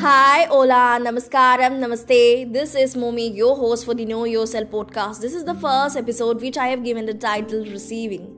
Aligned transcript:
Hi, 0.00 0.46
hola, 0.46 1.00
namaskaram, 1.04 1.80
namaste. 1.80 2.52
This 2.52 2.76
is 2.76 2.94
Momi, 2.94 3.34
your 3.34 3.56
host 3.56 3.84
for 3.84 3.94
the 3.94 4.04
Know 4.04 4.26
Yourself 4.26 4.70
podcast. 4.70 5.20
This 5.20 5.34
is 5.34 5.44
the 5.44 5.54
first 5.54 5.96
episode 5.96 6.40
which 6.40 6.56
I 6.56 6.68
have 6.68 6.84
given 6.84 7.04
the 7.04 7.14
title 7.14 7.64
Receiving. 7.64 8.37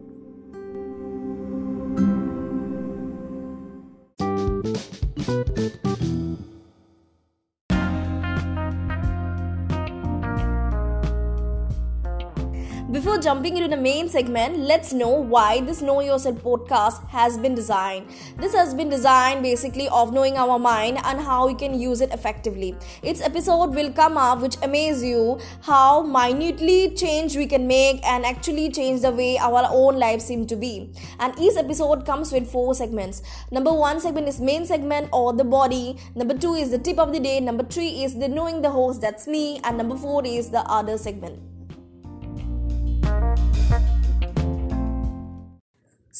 Before 13.00 13.16
jumping 13.16 13.56
into 13.56 13.66
the 13.74 13.80
main 13.80 14.10
segment, 14.10 14.58
let's 14.58 14.92
know 14.92 15.08
why 15.08 15.62
this 15.62 15.80
Know 15.80 16.02
Yourself 16.02 16.36
podcast 16.42 17.08
has 17.08 17.38
been 17.38 17.54
designed. 17.54 18.10
This 18.36 18.54
has 18.54 18.74
been 18.74 18.90
designed 18.90 19.42
basically 19.42 19.88
of 19.88 20.12
knowing 20.12 20.36
our 20.36 20.58
mind 20.58 20.98
and 21.04 21.18
how 21.18 21.46
we 21.46 21.54
can 21.54 21.80
use 21.80 22.02
it 22.02 22.12
effectively. 22.12 22.76
Its 23.02 23.22
episode 23.22 23.74
will 23.74 23.90
come 23.90 24.18
up 24.18 24.42
which 24.42 24.58
amaze 24.62 25.02
you 25.02 25.38
how 25.62 26.02
minutely 26.02 26.90
change 26.90 27.36
we 27.36 27.46
can 27.46 27.66
make 27.66 28.04
and 28.06 28.26
actually 28.26 28.68
change 28.70 29.00
the 29.00 29.10
way 29.10 29.38
our 29.38 29.66
own 29.70 29.98
lives 29.98 30.26
seem 30.26 30.46
to 30.48 30.54
be. 30.54 30.92
And 31.20 31.32
each 31.38 31.56
episode 31.56 32.04
comes 32.04 32.32
with 32.32 32.52
four 32.52 32.74
segments. 32.74 33.22
Number 33.50 33.72
one 33.72 34.00
segment 34.00 34.28
is 34.28 34.42
main 34.42 34.66
segment 34.66 35.08
or 35.10 35.32
the 35.32 35.44
body. 35.44 35.96
Number 36.14 36.36
two 36.36 36.52
is 36.52 36.70
the 36.70 36.78
tip 36.78 36.98
of 36.98 37.14
the 37.14 37.20
day. 37.20 37.40
Number 37.40 37.64
three 37.64 38.04
is 38.04 38.18
the 38.18 38.28
knowing 38.28 38.60
the 38.60 38.68
host, 38.68 39.00
that's 39.00 39.26
me. 39.26 39.58
And 39.64 39.78
number 39.78 39.96
four 39.96 40.22
is 40.26 40.50
the 40.50 40.60
other 40.68 40.98
segment. 40.98 41.49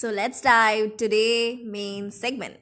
So 0.01 0.09
let's 0.09 0.41
dive 0.41 0.97
today 0.97 1.61
main 1.63 2.11
segment. 2.11 2.57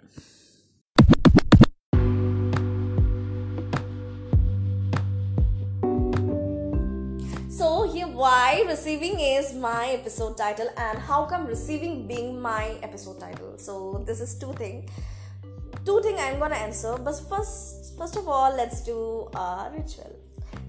So 7.48 7.86
here 7.92 8.08
why 8.08 8.64
receiving 8.66 9.20
is 9.20 9.54
my 9.54 9.90
episode 9.90 10.36
title 10.36 10.66
and 10.76 10.98
how 10.98 11.26
come 11.26 11.46
receiving 11.46 12.08
being 12.08 12.42
my 12.42 12.74
episode 12.82 13.20
title. 13.20 13.56
So 13.56 14.02
this 14.04 14.20
is 14.20 14.34
two 14.34 14.52
thing. 14.54 14.90
Two 15.84 16.02
thing 16.02 16.16
I'm 16.18 16.40
gonna 16.40 16.56
answer, 16.56 16.96
but 16.98 17.22
first 17.30 17.96
first 17.96 18.16
of 18.16 18.26
all 18.26 18.50
let's 18.50 18.82
do 18.82 19.30
a 19.32 19.70
ritual. 19.72 20.10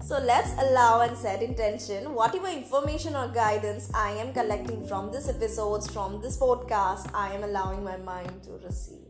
So 0.02 0.18
let's 0.18 0.52
allow 0.58 1.02
and 1.02 1.16
set 1.16 1.42
intention. 1.42 2.14
Whatever 2.14 2.48
information 2.48 3.14
or 3.14 3.28
guidance 3.28 3.90
I 3.94 4.12
am 4.12 4.32
collecting 4.32 4.86
from 4.86 5.12
this 5.12 5.28
episodes, 5.28 5.90
from 5.90 6.20
this 6.22 6.38
podcast, 6.38 7.10
I 7.14 7.32
am 7.34 7.44
allowing 7.44 7.84
my 7.84 7.96
mind 7.98 8.42
to 8.44 8.52
receive. 8.64 9.06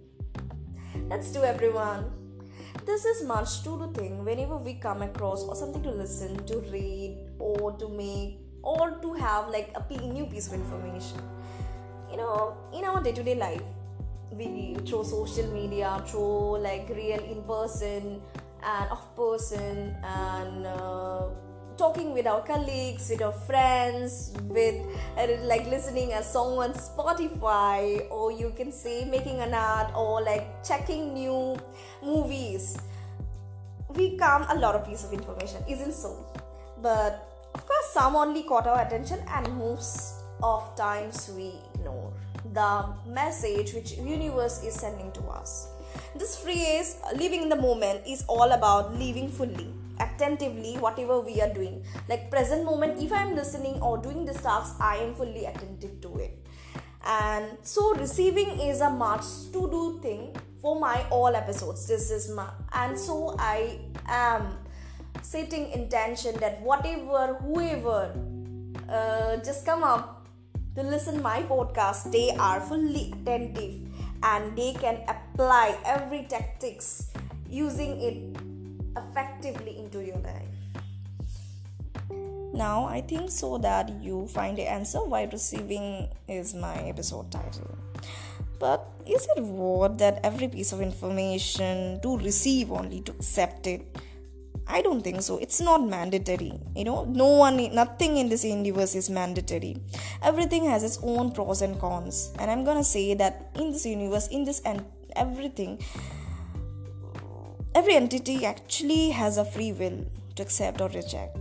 Let's 1.09 1.33
do 1.33 1.43
everyone. 1.43 2.13
This 2.85 3.05
is 3.05 3.25
much 3.25 3.63
to 3.63 3.79
do 3.79 3.93
thing 3.95 4.25
whenever 4.25 4.57
we 4.57 4.75
come 4.75 5.03
across 5.03 5.45
or 5.45 5.55
something 5.55 5.83
to 5.85 5.91
listen, 5.91 6.45
to 6.47 6.59
read, 6.73 7.29
or 7.39 7.73
to 7.79 7.89
make, 7.89 8.41
or 8.63 8.99
to 9.01 9.15
have 9.15 9.49
like 9.49 9.73
a 9.75 9.95
new 10.09 10.27
piece 10.27 10.49
of 10.49 10.55
information. 10.55 11.19
You 12.11 12.17
know, 12.17 12.57
in 12.75 12.85
our 12.85 13.01
day-to-day 13.01 13.37
life, 13.37 13.63
we 14.33 14.77
through 14.85 15.05
social 15.05 15.47
media, 15.53 16.03
through 16.07 16.59
like 16.59 16.89
real 16.89 17.21
in 17.21 17.43
person 17.45 18.21
and 18.65 18.91
of 18.91 19.17
person 19.17 19.97
and 20.03 20.67
uh, 20.67 21.29
talking 21.77 22.13
with 22.13 22.27
our 22.27 22.43
colleagues 22.43 23.09
with 23.09 23.23
our 23.23 23.33
friends 23.33 24.35
with 24.49 24.77
uh, 25.17 25.27
like 25.45 25.67
listening 25.67 26.13
a 26.13 26.23
song 26.23 26.59
on 26.59 26.73
spotify 26.75 28.05
or 28.11 28.31
you 28.31 28.53
can 28.57 28.71
say 28.71 29.05
making 29.05 29.41
an 29.41 29.55
art 29.55 29.91
or 29.95 30.21
like 30.23 30.47
checking 30.63 31.15
new 31.15 31.57
movies. 32.03 32.77
We 33.89 34.17
come 34.17 34.47
a 34.49 34.55
lot 34.55 34.75
of 34.75 34.87
piece 34.87 35.05
of 35.05 35.13
information 35.13 35.65
isn't 35.69 35.95
so? 35.95 36.27
But 36.83 37.27
of 37.55 37.67
course 37.67 37.87
some 37.93 38.15
only 38.15 38.43
caught 38.43 38.67
our 38.67 38.87
attention 38.87 39.21
and 39.29 39.57
most 39.57 40.17
of 40.43 40.77
times 40.77 41.31
we 41.35 41.55
ignore 41.75 42.13
the 42.53 42.87
message 43.07 43.73
which 43.75 43.93
universe 43.93 44.63
is 44.63 44.75
sending 44.75 45.11
to 45.13 45.23
us 45.29 45.69
this 46.17 46.37
phrase, 46.39 46.97
living 47.15 47.43
in 47.43 47.49
the 47.49 47.57
moment, 47.57 48.03
is 48.07 48.25
all 48.29 48.53
about 48.53 48.95
living 48.95 49.29
fully, 49.29 49.73
attentively, 49.99 50.77
whatever 50.79 51.21
we 51.21 51.41
are 51.41 51.53
doing. 51.53 51.85
Like 52.09 52.31
present 52.31 52.65
moment, 52.65 53.03
if 53.03 53.13
I 53.13 53.23
am 53.23 53.35
listening 53.35 53.81
or 53.81 53.99
doing 53.99 54.25
this 54.25 54.41
task, 54.43 54.77
I 54.81 54.97
am 54.97 55.15
fully 55.15 55.45
attentive 55.45 56.01
to 56.03 56.19
it. 56.19 56.39
And 57.07 57.57
so, 57.63 57.95
receiving 57.95 58.61
is 58.61 58.81
a 58.81 58.91
much 58.91 59.25
to 59.53 59.71
do 59.71 60.01
thing 60.03 60.37
for 60.61 60.79
my 60.79 61.05
all 61.11 61.35
episodes. 61.35 61.87
This 61.87 62.11
is 62.11 62.31
my, 62.31 62.49
and 62.75 62.99
so 62.99 63.37
I 63.39 63.79
am 64.07 64.59
setting 65.23 65.71
intention 65.71 66.37
that 66.41 66.61
whatever, 66.61 67.35
whoever, 67.41 68.15
uh, 68.89 69.37
just 69.39 69.65
come 69.65 69.83
up 69.83 70.27
to 70.75 70.83
listen 70.83 71.23
my 71.23 71.43
podcast, 71.43 72.13
they 72.13 72.31
are 72.37 72.61
fully 72.61 73.13
attentive 73.13 73.90
and 74.23 74.57
they 74.57 74.73
can 74.75 75.03
apply 75.09 75.77
every 75.85 76.25
tactics 76.25 77.11
using 77.49 78.01
it 78.01 78.17
effectively 78.97 79.79
into 79.79 80.05
your 80.05 80.19
life. 80.19 80.47
Now 82.53 82.85
i 82.85 83.01
think 83.01 83.31
so 83.31 83.59
that 83.59 83.89
you 84.03 84.27
find 84.27 84.59
the 84.59 84.67
answer 84.67 84.99
why 85.03 85.29
receiving 85.31 86.09
is 86.29 86.53
my 86.55 86.75
episode 86.83 87.31
title. 87.31 87.79
But 88.59 88.85
is 89.07 89.27
it 89.37 89.43
worth 89.43 89.97
that 89.99 90.21
every 90.23 90.49
piece 90.49 90.73
of 90.73 90.83
information 90.83 92.01
to 92.03 92.19
receive 92.19 92.71
only 92.71 93.01
to 93.03 93.13
accept 93.13 93.67
it 93.67 93.97
I 94.71 94.83
don't 94.83 95.03
think 95.03 95.21
so. 95.23 95.39
It's 95.39 95.61
not 95.61 95.87
mandatory. 95.87 96.53
You 96.77 96.85
know, 96.85 97.05
no 97.05 97.27
one, 97.27 97.75
nothing 97.75 98.17
in 98.17 98.29
this 98.29 98.45
universe 98.45 98.95
is 98.95 99.11
mandatory. 99.11 99.77
Everything 100.23 100.65
has 100.67 100.85
its 100.85 100.99
own 101.03 101.33
pros 101.33 101.61
and 101.63 101.79
cons. 101.81 102.33
And 102.39 102.51
I'm 102.51 102.65
gonna 102.65 102.85
say 102.85 103.15
that 103.15 103.51
in 103.57 103.73
this 103.73 103.85
universe, 103.85 104.29
in 104.29 104.45
this 104.45 104.61
and 104.61 104.85
everything, 105.17 105.83
every 107.75 107.95
entity 107.97 108.47
actually 108.47 109.11
has 109.11 109.39
a 109.39 109.45
free 109.45 109.73
will 109.73 110.07
to 110.37 110.43
accept 110.43 110.81
or 110.81 110.89
reject. 110.89 111.37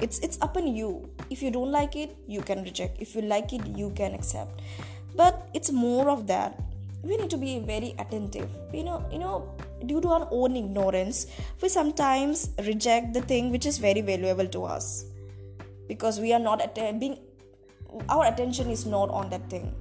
It's 0.00 0.18
it's 0.18 0.38
up 0.42 0.56
on 0.56 0.66
you. 0.66 1.08
If 1.30 1.42
you 1.42 1.50
don't 1.50 1.70
like 1.70 1.94
it, 1.94 2.16
you 2.26 2.42
can 2.42 2.64
reject. 2.64 3.00
If 3.00 3.14
you 3.14 3.22
like 3.22 3.52
it, 3.52 3.64
you 3.66 3.90
can 3.94 4.14
accept. 4.14 4.60
But 5.14 5.48
it's 5.54 5.70
more 5.70 6.10
of 6.10 6.26
that. 6.26 6.58
We 7.02 7.16
need 7.16 7.30
to 7.30 7.36
be 7.36 7.60
very 7.60 7.94
attentive. 7.98 8.50
You 8.72 8.82
know, 8.82 9.06
you 9.12 9.18
know 9.18 9.54
due 9.86 10.00
to 10.00 10.08
our 10.08 10.28
own 10.30 10.56
ignorance, 10.56 11.26
we 11.60 11.68
sometimes 11.68 12.50
reject 12.66 13.14
the 13.14 13.20
thing 13.20 13.50
which 13.50 13.66
is 13.66 13.78
very 13.78 14.00
valuable 14.00 14.46
to 14.48 14.64
us 14.64 15.04
because 15.88 16.20
we 16.20 16.32
are 16.32 16.38
not 16.38 16.74
being 16.74 17.18
our 18.08 18.26
attention 18.26 18.70
is 18.70 18.86
not 18.86 19.10
on 19.10 19.30
that 19.30 19.48
thing. 19.48 19.72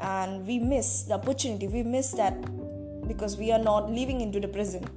And 0.00 0.46
we 0.46 0.58
miss 0.58 1.02
the 1.02 1.14
opportunity 1.14 1.66
we 1.66 1.82
miss 1.82 2.12
that 2.12 2.36
because 3.08 3.36
we 3.36 3.50
are 3.50 3.58
not 3.58 3.90
living 3.90 4.20
into 4.20 4.38
the 4.38 4.48
present. 4.48 4.88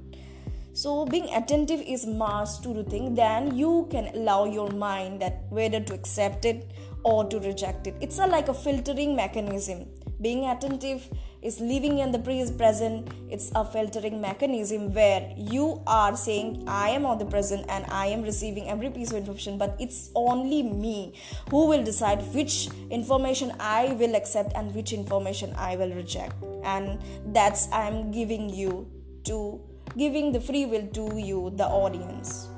So 0.74 1.04
being 1.04 1.28
attentive 1.34 1.80
is 1.80 2.06
must 2.06 2.62
to 2.62 2.72
the 2.72 2.84
thing 2.84 3.14
then 3.14 3.56
you 3.56 3.88
can 3.90 4.06
allow 4.14 4.44
your 4.44 4.70
mind 4.70 5.20
that 5.20 5.44
whether 5.50 5.80
to 5.80 5.94
accept 5.94 6.44
it 6.44 6.70
or 7.02 7.28
to 7.28 7.40
reject 7.40 7.86
it. 7.86 7.94
It's 8.00 8.18
like 8.18 8.48
a 8.48 8.54
filtering 8.54 9.16
mechanism. 9.16 9.86
Being 10.20 10.46
attentive 10.46 11.08
is 11.42 11.60
living 11.60 11.98
in 11.98 12.12
the 12.12 12.18
present. 12.18 13.08
It's 13.28 13.50
a 13.54 13.64
filtering 13.64 14.20
mechanism 14.20 14.94
where 14.94 15.32
you 15.36 15.82
are 15.86 16.16
saying 16.16 16.64
i 16.68 16.90
am 16.90 17.04
on 17.06 17.18
the 17.18 17.24
present 17.24 17.64
and 17.68 17.84
i 17.88 18.06
am 18.06 18.22
receiving 18.22 18.68
every 18.68 18.90
piece 18.90 19.10
of 19.10 19.16
information 19.16 19.58
but 19.58 19.76
it's 19.80 20.10
only 20.14 20.62
me 20.62 21.14
who 21.50 21.66
will 21.66 21.82
decide 21.82 22.22
which 22.34 22.68
information 22.90 23.52
i 23.58 23.96
will 23.98 24.14
accept 24.14 24.52
and 24.54 24.74
which 24.74 24.92
information 24.92 25.52
i 25.56 25.76
will 25.76 25.92
reject. 25.92 26.34
And 26.64 27.00
that's 27.34 27.68
i'm 27.72 28.10
giving 28.10 28.48
you 28.48 28.88
to 29.24 29.60
giving 29.96 30.32
the 30.32 30.40
free 30.40 30.66
will 30.66 30.86
to 30.88 31.18
you 31.18 31.52
the 31.56 31.66
audience 31.66 32.48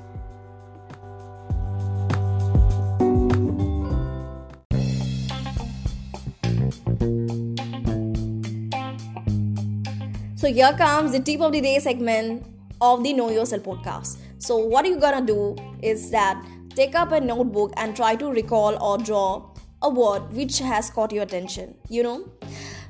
So 10.45 10.53
here 10.53 10.73
comes 10.77 11.11
the 11.11 11.19
tip 11.19 11.41
of 11.41 11.53
the 11.53 11.59
day 11.59 11.79
segment 11.79 12.45
of 12.79 13.03
the 13.03 13.13
Know 13.13 13.31
Yourself 13.31 13.63
podcast. 13.63 14.17
So 14.37 14.57
what 14.57 14.85
you're 14.85 14.99
gonna 14.99 15.25
do 15.25 15.55
is 15.81 16.11
that 16.11 16.39
take 16.75 16.93
up 16.93 17.13
a 17.13 17.19
notebook 17.19 17.73
and 17.77 17.95
try 17.95 18.15
to 18.17 18.29
recall 18.29 18.77
or 18.79 18.99
draw 18.99 19.49
a 19.81 19.89
word 19.89 20.31
which 20.33 20.59
has 20.59 20.91
caught 20.91 21.11
your 21.11 21.23
attention. 21.23 21.73
You 21.89 22.03
know, 22.03 22.29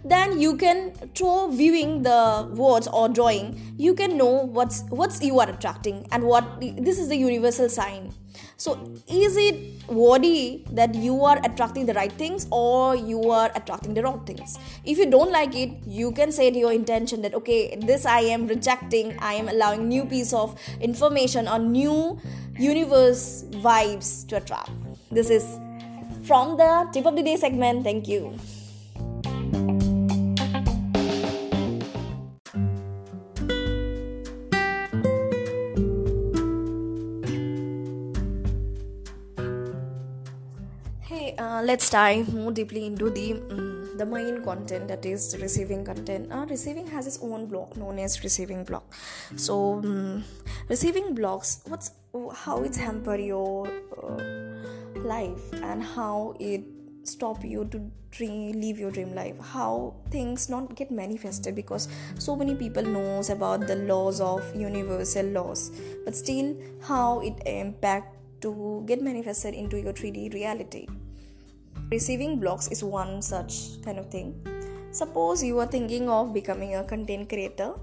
then 0.05 0.39
you 0.39 0.55
can 0.55 0.91
through 1.15 1.55
viewing 1.55 2.03
the 2.03 2.47
words 2.53 2.87
or 2.87 3.09
drawing, 3.09 3.75
you 3.77 3.95
can 3.95 4.17
know 4.17 4.45
what's 4.57 4.83
what's 4.89 5.21
you 5.21 5.39
are 5.39 5.49
attracting 5.49 6.07
and 6.11 6.23
what 6.23 6.61
this 6.61 6.99
is 6.99 7.09
the 7.09 7.17
universal 7.17 7.69
sign. 7.69 8.13
so 8.63 8.71
is 9.15 9.35
it 9.41 9.57
worthy 9.97 10.63
that 10.77 10.95
you 11.03 11.15
are 11.29 11.39
attracting 11.47 11.85
the 11.89 11.93
right 11.97 12.15
things 12.21 12.45
or 12.57 12.95
you 12.95 13.21
are 13.37 13.51
attracting 13.59 13.93
the 13.97 14.03
wrong 14.05 14.19
things? 14.29 14.57
If 14.93 14.97
you 14.97 15.07
don't 15.09 15.31
like 15.31 15.55
it 15.55 15.71
you 15.99 16.11
can 16.19 16.31
say 16.31 16.49
to 16.51 16.59
your 16.63 16.73
intention 16.79 17.21
that 17.27 17.37
okay 17.41 17.59
this 17.91 18.05
i 18.15 18.19
am 18.35 18.47
rejecting 18.47 19.13
i 19.19 19.33
am 19.33 19.49
allowing 19.55 19.87
new 19.93 20.05
piece 20.15 20.33
of 20.41 20.57
information 20.89 21.47
or 21.47 21.59
new 21.59 22.19
universe 22.57 23.23
vibes 23.69 24.27
to 24.27 24.37
attract. 24.37 24.69
This 25.11 25.29
is 25.29 25.47
from 26.29 26.57
the 26.57 26.71
tip 26.93 27.05
of 27.05 27.15
the 27.15 27.23
day 27.23 27.35
segment. 27.47 27.83
Thank 27.83 28.07
you 28.07 28.37
let's 41.75 41.89
dive 41.89 42.33
more 42.33 42.51
deeply 42.57 42.85
into 42.85 43.09
the 43.09 43.33
um, 43.53 43.97
the 44.01 44.05
main 44.05 44.35
content 44.43 44.87
that 44.87 45.05
is 45.05 45.35
receiving 45.41 45.83
content. 45.83 46.31
Uh, 46.31 46.45
receiving 46.49 46.87
has 46.87 47.05
its 47.05 47.19
own 47.21 47.47
block 47.47 47.75
known 47.75 47.99
as 47.99 48.23
receiving 48.23 48.63
block. 48.63 48.93
So 49.35 49.55
um, 49.79 50.23
receiving 50.69 51.13
blocks, 51.13 51.59
what's 51.67 51.91
how 52.43 52.63
it 52.63 52.77
hamper 52.77 53.17
your 53.17 53.67
uh, 54.01 55.01
life 55.13 55.51
and 55.71 55.83
how 55.83 56.37
it 56.39 56.63
stop 57.03 57.43
you 57.43 57.65
to 57.73 57.81
dream, 58.11 58.61
live 58.61 58.79
your 58.79 58.89
dream 58.89 59.13
life 59.13 59.37
how 59.53 59.93
things 60.09 60.47
not 60.49 60.73
get 60.75 60.89
manifested 60.89 61.53
because 61.55 61.89
so 62.17 62.35
many 62.37 62.55
people 62.55 62.83
knows 62.83 63.29
about 63.29 63.67
the 63.67 63.75
laws 63.75 64.21
of 64.21 64.55
universal 64.55 65.25
laws 65.25 65.71
but 66.05 66.15
still 66.15 66.55
how 66.81 67.19
it 67.19 67.35
impact 67.45 68.15
to 68.41 68.83
get 68.87 69.01
manifested 69.01 69.53
into 69.53 69.77
your 69.77 69.93
3d 69.93 70.33
reality 70.33 70.87
Receiving 71.91 72.39
blocks 72.39 72.67
is 72.69 72.83
one 72.83 73.21
such 73.21 73.81
kind 73.83 73.99
of 73.99 74.09
thing. 74.09 74.33
Suppose 74.91 75.43
you 75.43 75.59
are 75.59 75.67
thinking 75.67 76.09
of 76.09 76.33
becoming 76.33 76.75
a 76.75 76.83
content 76.83 77.29
creator, 77.29 77.73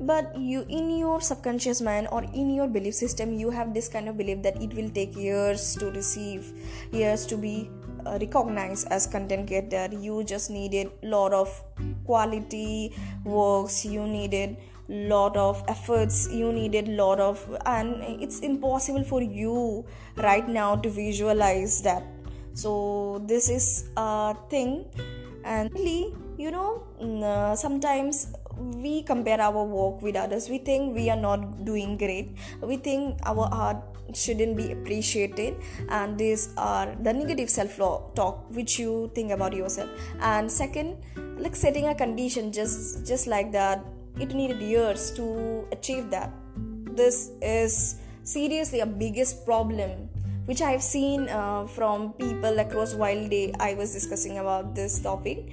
but 0.00 0.36
you 0.36 0.64
in 0.68 0.90
your 0.90 1.20
subconscious 1.20 1.80
mind 1.80 2.08
or 2.10 2.24
in 2.24 2.50
your 2.50 2.66
belief 2.66 2.94
system 2.94 3.32
you 3.32 3.50
have 3.50 3.74
this 3.74 3.86
kind 3.86 4.08
of 4.08 4.16
belief 4.16 4.42
that 4.42 4.60
it 4.60 4.74
will 4.74 4.88
take 4.88 5.14
years 5.14 5.76
to 5.76 5.90
receive, 5.90 6.52
years 6.90 7.26
to 7.26 7.36
be 7.36 7.70
uh, 8.06 8.18
recognized 8.20 8.88
as 8.88 9.06
content 9.06 9.46
creator. 9.46 9.88
You 9.92 10.24
just 10.24 10.50
needed 10.50 10.90
lot 11.02 11.32
of 11.32 11.62
quality 12.06 12.92
works. 13.24 13.84
You 13.84 14.06
needed 14.06 14.56
lot 14.88 15.34
of 15.34 15.64
efforts 15.66 16.28
you 16.30 16.52
needed 16.52 16.88
lot 16.88 17.18
of 17.18 17.40
and 17.64 18.02
it's 18.20 18.40
impossible 18.40 19.02
for 19.02 19.22
you 19.22 19.84
right 20.18 20.46
now 20.46 20.76
to 20.76 20.90
visualize 20.90 21.80
that 21.80 22.04
so 22.54 23.22
this 23.26 23.48
is 23.48 23.90
a 23.96 24.34
thing. 24.48 24.86
And 25.44 25.70
really 25.74 26.14
you 26.38 26.50
know 26.50 26.82
mm, 27.00 27.22
uh, 27.22 27.54
sometimes 27.54 28.32
we 28.56 29.02
compare 29.02 29.40
our 29.40 29.64
work 29.64 30.00
with 30.02 30.16
others. 30.16 30.48
We 30.48 30.58
think 30.58 30.94
we 30.94 31.10
are 31.10 31.16
not 31.16 31.64
doing 31.64 31.96
great. 31.96 32.30
We 32.62 32.76
think 32.76 33.18
our 33.24 33.48
art 33.52 33.76
shouldn't 34.14 34.56
be 34.56 34.72
appreciated. 34.72 35.56
And 35.88 36.16
these 36.18 36.50
are 36.56 36.94
the 37.02 37.12
negative 37.12 37.50
self 37.50 37.76
talk 38.14 38.44
which 38.50 38.78
you 38.78 39.10
think 39.14 39.32
about 39.32 39.52
yourself. 39.52 39.90
And 40.20 40.50
second 40.50 40.96
like 41.36 41.56
setting 41.56 41.88
a 41.88 41.94
condition 41.94 42.52
just 42.52 43.06
just 43.06 43.26
like 43.26 43.50
that 43.52 43.84
it 44.20 44.32
needed 44.34 44.60
years 44.60 45.10
to 45.12 45.66
achieve 45.72 46.10
that. 46.10 46.30
This 46.94 47.30
is 47.42 47.96
seriously 48.22 48.80
a 48.80 48.86
biggest 48.86 49.44
problem 49.44 50.08
which 50.46 50.60
I 50.60 50.70
have 50.72 50.82
seen 50.82 51.28
uh, 51.28 51.66
from 51.66 52.12
people 52.14 52.58
across 52.58 52.94
Wild 52.94 53.30
Day. 53.30 53.52
I 53.58 53.74
was 53.74 53.92
discussing 53.92 54.38
about 54.38 54.74
this 54.74 55.00
topic. 55.00 55.48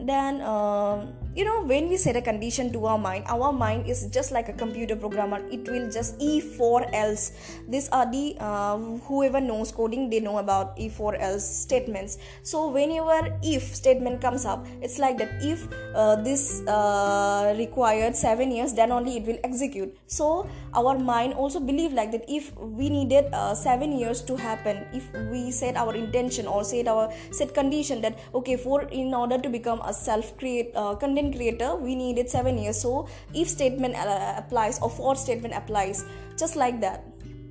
Then 0.00 0.40
uh, 0.40 1.06
you 1.34 1.44
know 1.44 1.62
when 1.64 1.88
we 1.88 1.96
set 1.96 2.16
a 2.16 2.22
condition 2.22 2.72
to 2.72 2.86
our 2.86 2.98
mind 2.98 3.24
our 3.28 3.52
mind 3.52 3.86
is 3.86 4.06
just 4.10 4.32
like 4.32 4.48
a 4.48 4.52
computer 4.52 4.96
programmer. 4.96 5.38
It 5.50 5.68
will 5.68 5.90
just 5.90 6.20
e 6.20 6.40
for 6.40 6.86
else 6.94 7.32
these 7.68 7.88
are 7.90 8.10
the 8.10 8.36
uh, 8.40 8.76
whoever 9.06 9.40
knows 9.40 9.72
coding 9.72 10.08
they 10.10 10.20
know 10.20 10.38
about 10.38 10.78
e 10.78 10.88
for 10.88 11.14
else 11.16 11.44
statements. 11.44 12.18
So 12.42 12.68
whenever 12.68 13.38
if 13.42 13.74
statement 13.74 14.20
comes 14.20 14.46
up 14.46 14.66
it's 14.80 14.98
like 14.98 15.18
that 15.18 15.42
if 15.42 15.66
uh, 15.94 16.16
this 16.16 16.62
uh, 16.66 17.54
required 17.58 18.16
7 18.16 18.50
years 18.50 18.72
then 18.72 18.92
only 18.92 19.16
it 19.18 19.26
will 19.26 19.38
execute. 19.42 19.96
So 20.06 20.48
our 20.74 20.98
mind 20.98 21.34
also 21.34 21.60
believe 21.60 21.92
like 21.92 22.12
that 22.12 22.24
if 22.28 22.56
we 22.56 22.88
needed 22.88 23.26
uh, 23.32 23.54
7 23.54 23.98
years 23.98 24.22
to 24.22 24.36
happen 24.36 24.86
if 24.92 25.04
we 25.30 25.50
set 25.50 25.76
our 25.76 25.94
intention 25.94 26.46
or 26.46 26.62
set 26.64 26.86
our 26.88 27.12
set 27.32 27.54
condition 27.54 28.00
that 28.02 28.18
okay 28.34 28.56
for 28.56 28.82
in 28.90 29.14
order 29.14 29.38
to 29.38 29.48
become 29.48 29.80
a 29.88 29.92
self 29.92 30.36
create 30.38 30.70
uh, 30.74 30.94
content 30.94 31.34
creator 31.36 31.74
we 31.76 31.94
needed 31.94 32.28
seven 32.28 32.58
years. 32.58 32.80
So 32.80 33.08
if 33.34 33.48
statement 33.48 33.96
uh, 33.96 34.34
applies 34.36 34.80
or 34.80 34.90
for 34.90 35.16
statement 35.16 35.54
applies 35.54 36.04
just 36.36 36.56
like 36.56 36.80
that. 36.80 37.04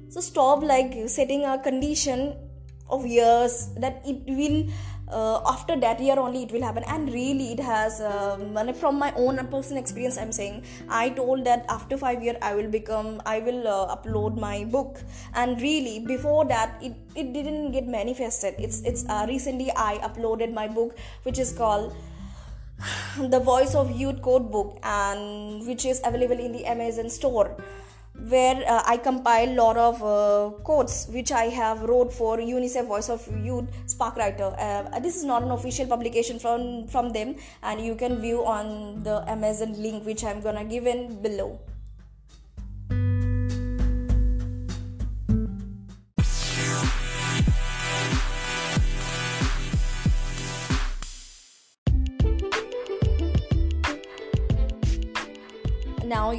So 0.10 0.22
stop 0.22 0.64
like 0.64 0.94
setting 1.08 1.44
a 1.44 1.58
condition 1.62 2.36
of 2.90 3.06
years 3.06 3.70
that 3.78 4.02
it 4.06 4.24
will 4.26 4.70
uh, 5.10 5.42
after 5.46 5.76
that 5.80 6.00
year 6.00 6.20
only 6.20 6.44
it 6.44 6.52
will 6.52 6.64
happen. 6.64 6.84
And 6.88 7.12
really 7.12 7.52
it 7.54 7.60
has 7.60 8.02
um, 8.02 8.74
from 8.74 9.00
my 9.00 9.14
own 9.16 9.38
personal 9.48 9.82
experience 9.82 10.18
i'm 10.18 10.32
saying 10.32 10.64
i 10.90 11.10
told 11.10 11.46
that 11.46 11.66
after 11.70 11.98
five 11.98 12.22
year 12.24 12.38
i 12.42 12.54
will 12.56 12.70
become 12.70 13.22
i 13.26 13.40
will 13.40 13.68
uh, 13.68 13.96
upload 13.96 14.38
my 14.38 14.66
book. 14.66 15.00
And 15.34 15.62
really 15.62 16.00
before 16.00 16.46
that 16.46 16.78
it, 16.82 16.94
it 17.16 17.34
didn't 17.34 17.72
get 17.72 17.88
manifested. 17.88 18.56
It's 18.58 18.82
it's 18.82 19.06
uh, 19.08 19.26
recently 19.28 19.72
i 19.76 19.98
uploaded 20.10 20.54
my 20.54 20.68
book 20.68 20.98
which 21.24 21.40
is 21.40 21.52
called 21.54 21.96
the 23.18 23.40
voice 23.40 23.74
of 23.76 23.92
youth 23.92 24.22
quotebook 24.22 24.78
and 24.84 25.66
which 25.68 25.86
is 25.86 26.02
available 26.06 26.40
in 26.40 26.52
the 26.52 26.66
amazon 26.66 27.10
store 27.10 27.56
where 28.30 28.64
uh, 28.68 28.84
i 28.86 28.98
compile 28.98 29.54
lot 29.54 29.78
of 29.78 30.02
uh, 30.04 30.50
quotes 30.64 31.08
which 31.08 31.32
i 31.32 31.46
have 31.46 31.82
wrote 31.84 32.12
for 32.12 32.38
unicef 32.38 32.86
voice 32.88 33.10
of 33.10 33.26
youth 33.44 33.66
sparkwriter 33.86 34.50
uh, 34.58 35.00
this 35.00 35.16
is 35.16 35.24
not 35.24 35.44
an 35.44 35.52
official 35.52 35.88
publication 35.88 36.40
from 36.40 36.88
from 36.88 37.10
them 37.10 37.36
and 37.64 37.82
you 37.82 37.96
can 37.96 38.20
view 38.20 38.46
on 38.46 39.04
the 39.04 39.24
amazon 39.30 39.74
link 39.82 40.06
which 40.06 40.24
i'm 40.24 40.42
gonna 40.42 40.66
give 40.66 40.88
in 40.88 41.22
below 41.22 41.60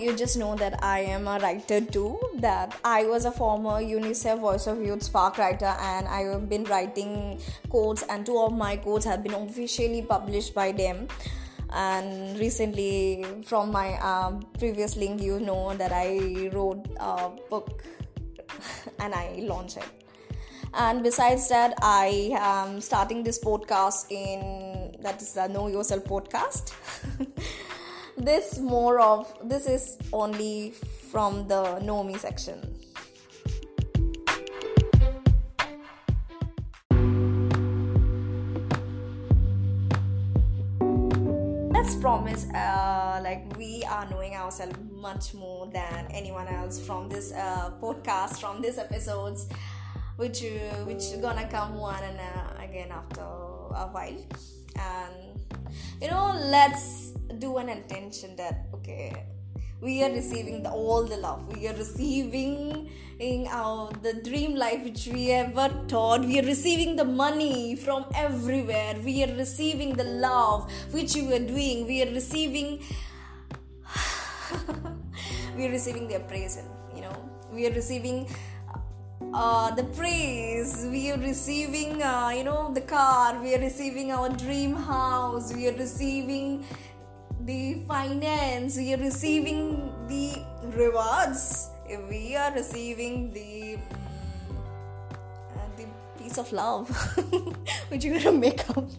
you 0.08 0.16
just 0.16 0.38
know 0.38 0.54
that 0.56 0.82
I 0.82 1.00
am 1.00 1.28
a 1.28 1.38
writer 1.38 1.80
too. 1.82 2.18
That 2.36 2.74
I 2.82 3.04
was 3.04 3.26
a 3.26 3.30
former 3.30 3.80
UNICEF 3.82 4.40
Voice 4.40 4.66
of 4.66 4.80
Youth 4.80 5.02
Spark 5.02 5.36
writer, 5.36 5.76
and 5.80 6.08
I 6.08 6.22
have 6.32 6.48
been 6.48 6.64
writing 6.64 7.38
quotes, 7.68 8.02
and 8.04 8.24
two 8.24 8.38
of 8.38 8.56
my 8.56 8.76
quotes 8.76 9.04
have 9.04 9.22
been 9.22 9.34
officially 9.34 10.02
published 10.02 10.54
by 10.54 10.72
them. 10.72 11.08
And 11.70 12.38
recently, 12.38 13.24
from 13.44 13.70
my 13.70 13.98
um, 14.00 14.46
previous 14.58 14.96
link, 14.96 15.20
you 15.20 15.40
know 15.40 15.74
that 15.74 15.92
I 15.92 16.48
wrote 16.54 16.88
a 16.98 17.28
book 17.50 17.84
and 19.00 19.14
I 19.14 19.40
launched 19.42 19.76
it. 19.76 19.88
And 20.72 21.02
besides 21.02 21.48
that, 21.50 21.74
I 21.82 22.32
am 22.32 22.80
starting 22.80 23.22
this 23.22 23.38
podcast 23.38 24.10
in 24.10 24.96
that 25.02 25.20
is 25.20 25.34
the 25.34 25.48
Know 25.48 25.68
Yourself 25.68 26.04
podcast. 26.04 26.72
this 28.24 28.58
more 28.58 29.00
of 29.00 29.32
this 29.44 29.66
is 29.66 29.98
only 30.12 30.72
from 31.10 31.46
the 31.48 31.78
know 31.80 32.02
me 32.02 32.16
section. 32.16 32.58
Let's 41.72 41.94
promise 41.94 42.46
uh, 42.52 43.20
like 43.22 43.56
we 43.56 43.84
are 43.84 44.08
knowing 44.10 44.34
ourselves 44.34 44.76
much 44.92 45.32
more 45.32 45.66
than 45.68 46.06
anyone 46.10 46.48
else 46.48 46.84
from 46.84 47.08
this 47.08 47.32
uh, 47.32 47.70
podcast 47.80 48.40
from 48.40 48.60
these 48.60 48.78
episodes 48.78 49.48
which 50.16 50.42
uh, 50.42 50.84
which 50.84 51.04
gonna 51.22 51.48
come 51.48 51.74
one 51.74 52.02
and 52.02 52.18
uh, 52.18 52.62
again 52.62 52.90
after 52.90 53.22
a 53.22 53.88
while. 53.92 54.18
And 54.76 55.27
you 56.00 56.08
know 56.08 56.32
let's 56.56 57.12
do 57.38 57.58
an 57.58 57.68
intention 57.68 58.36
that 58.36 58.66
okay 58.74 59.24
we 59.80 60.02
are 60.02 60.10
receiving 60.10 60.62
the, 60.64 60.70
all 60.70 61.04
the 61.04 61.16
love. 61.16 61.56
We 61.56 61.68
are 61.68 61.74
receiving 61.74 62.90
in 63.20 63.46
our 63.48 63.92
the 64.02 64.14
dream 64.14 64.56
life 64.56 64.82
which 64.82 65.06
we 65.06 65.30
ever 65.30 65.68
thought. 65.86 66.22
We 66.22 66.40
are 66.40 66.44
receiving 66.44 66.96
the 66.96 67.04
money 67.04 67.76
from 67.76 68.04
everywhere. 68.14 68.96
We 69.04 69.22
are 69.22 69.34
receiving 69.36 69.94
the 69.94 70.04
love 70.04 70.70
which 70.92 71.14
we 71.14 71.32
are 71.32 71.46
doing. 71.46 71.86
We 71.86 72.02
are 72.02 72.10
receiving 72.10 72.82
we 75.56 75.66
are 75.66 75.70
receiving 75.70 76.08
the 76.08 76.16
appraisal 76.16 76.64
you 76.94 77.02
know. 77.02 77.30
We 77.52 77.66
are 77.68 77.72
receiving 77.72 78.28
uh, 79.32 79.74
the 79.74 79.84
praise. 79.84 80.86
We 80.90 81.10
are 81.10 81.18
receiving 81.18 82.02
uh, 82.02 82.30
you 82.34 82.44
know 82.44 82.72
the 82.72 82.80
car. 82.80 83.40
We 83.42 83.54
are 83.54 83.60
receiving 83.60 84.12
our 84.12 84.28
dream 84.28 84.74
house. 84.74 85.52
We 85.52 85.68
are 85.68 85.76
receiving 85.76 86.64
the 87.44 87.82
finance. 87.86 88.76
We 88.76 88.94
are 88.94 88.98
receiving 88.98 89.92
the 90.08 90.42
rewards. 90.76 91.70
We 92.10 92.36
are 92.36 92.52
receiving 92.52 93.32
the 93.32 93.78
uh, 95.56 95.68
the 95.76 95.86
piece 96.18 96.38
of 96.38 96.52
love 96.52 96.88
which 97.88 98.04
you're 98.04 98.18
gonna 98.18 98.32
make 98.32 98.68
up. 98.70 98.84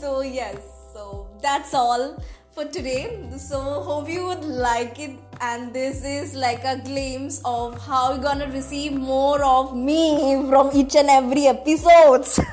So 0.00 0.20
yes. 0.20 0.56
So 0.92 1.28
that's 1.40 1.72
all 1.72 2.22
for 2.54 2.64
today. 2.64 3.18
So 3.38 3.58
hope 3.60 4.08
you 4.08 4.26
would 4.26 4.44
like 4.44 4.98
it. 4.98 5.16
And 5.40 5.72
this 5.72 6.04
is 6.04 6.34
like 6.34 6.64
a 6.64 6.76
glimpse 6.84 7.40
of 7.44 7.80
how 7.86 8.12
you're 8.12 8.22
gonna 8.22 8.48
receive 8.48 8.92
more 8.92 9.42
of 9.42 9.76
me 9.76 10.42
from 10.48 10.70
each 10.74 10.96
and 10.96 11.08
every 11.08 11.46
episodes. 11.46 12.40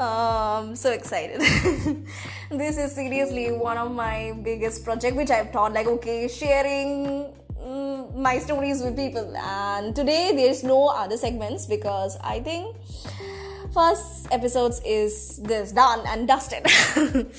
Um 0.00 0.74
so 0.74 0.90
excited. 0.90 1.40
This 2.50 2.76
is 2.76 2.92
seriously 2.92 3.52
one 3.52 3.78
of 3.78 3.92
my 3.92 4.32
biggest 4.42 4.84
project 4.84 5.16
which 5.16 5.30
i've 5.30 5.52
thought 5.52 5.72
like 5.74 5.86
okay 5.86 6.26
sharing 6.28 7.30
mm, 7.60 8.16
my 8.16 8.38
stories 8.38 8.82
with 8.82 8.96
people. 8.96 9.36
And 9.36 9.94
today 9.94 10.32
there's 10.34 10.64
no 10.64 10.88
other 10.88 11.16
segments 11.16 11.66
because 11.66 12.16
i 12.24 12.40
think 12.40 12.74
first 13.74 14.26
episodes 14.32 14.80
is 14.84 15.38
this 15.44 15.72
done 15.72 16.00
and 16.06 16.26
dusted. 16.26 16.66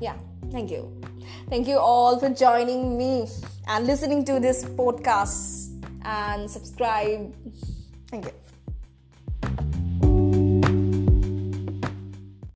Yeah 0.00 0.16
Thank 0.50 0.70
you. 0.70 1.00
Thank 1.48 1.68
you 1.68 1.78
all 1.78 2.18
for 2.18 2.30
joining 2.30 2.98
me 2.98 3.28
and 3.68 3.86
listening 3.86 4.24
to 4.26 4.40
this 4.40 4.64
podcast 4.64 5.70
and 6.04 6.50
subscribe. 6.50 7.34
Thank 8.10 8.26
you. 8.26 8.49